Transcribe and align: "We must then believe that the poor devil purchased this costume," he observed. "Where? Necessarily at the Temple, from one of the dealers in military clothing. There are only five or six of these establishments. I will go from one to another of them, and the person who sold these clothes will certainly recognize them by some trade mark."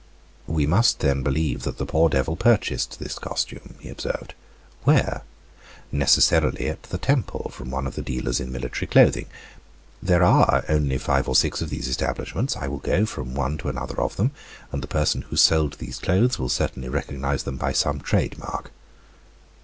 "We 0.47 0.65
must 0.65 0.97
then 1.01 1.21
believe 1.21 1.61
that 1.61 1.77
the 1.77 1.85
poor 1.85 2.09
devil 2.09 2.35
purchased 2.35 2.97
this 2.97 3.19
costume," 3.19 3.75
he 3.81 3.87
observed. 3.89 4.33
"Where? 4.83 5.21
Necessarily 5.91 6.67
at 6.69 6.81
the 6.81 6.97
Temple, 6.97 7.51
from 7.53 7.69
one 7.69 7.85
of 7.85 7.93
the 7.93 8.01
dealers 8.01 8.39
in 8.39 8.51
military 8.51 8.87
clothing. 8.87 9.27
There 10.01 10.23
are 10.23 10.65
only 10.67 10.97
five 10.97 11.29
or 11.29 11.35
six 11.35 11.61
of 11.61 11.69
these 11.69 11.87
establishments. 11.87 12.57
I 12.57 12.67
will 12.67 12.79
go 12.79 13.05
from 13.05 13.35
one 13.35 13.59
to 13.59 13.69
another 13.69 14.01
of 14.01 14.15
them, 14.15 14.31
and 14.71 14.81
the 14.81 14.87
person 14.87 15.21
who 15.21 15.35
sold 15.35 15.73
these 15.73 15.99
clothes 15.99 16.39
will 16.39 16.49
certainly 16.49 16.89
recognize 16.89 17.43
them 17.43 17.57
by 17.57 17.71
some 17.71 17.99
trade 17.99 18.39
mark." 18.39 18.71